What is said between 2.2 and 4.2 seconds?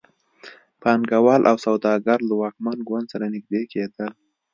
له واکمن ګوند سره نږدې کېدل.